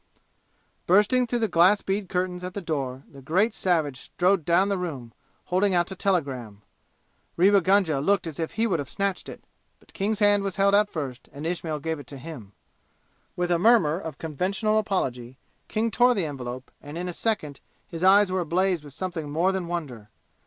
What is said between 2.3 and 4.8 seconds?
at the door, the great savage strode down the